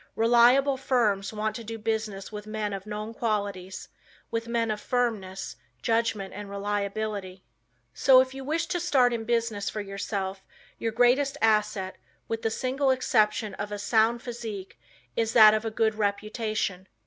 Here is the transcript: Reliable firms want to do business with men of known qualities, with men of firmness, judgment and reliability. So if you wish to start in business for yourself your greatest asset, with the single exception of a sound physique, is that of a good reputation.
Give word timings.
Reliable 0.15 0.77
firms 0.77 1.31
want 1.31 1.55
to 1.57 1.63
do 1.63 1.77
business 1.77 2.31
with 2.31 2.47
men 2.47 2.73
of 2.73 2.87
known 2.87 3.13
qualities, 3.13 3.87
with 4.31 4.47
men 4.47 4.71
of 4.71 4.81
firmness, 4.81 5.57
judgment 5.83 6.33
and 6.33 6.49
reliability. 6.49 7.43
So 7.93 8.19
if 8.19 8.33
you 8.33 8.43
wish 8.43 8.65
to 8.65 8.79
start 8.79 9.13
in 9.13 9.25
business 9.25 9.69
for 9.69 9.79
yourself 9.79 10.43
your 10.79 10.91
greatest 10.91 11.37
asset, 11.39 11.97
with 12.27 12.41
the 12.41 12.49
single 12.49 12.89
exception 12.89 13.53
of 13.59 13.71
a 13.71 13.77
sound 13.77 14.23
physique, 14.23 14.79
is 15.15 15.33
that 15.33 15.53
of 15.53 15.65
a 15.65 15.69
good 15.69 15.93
reputation. 15.93 16.87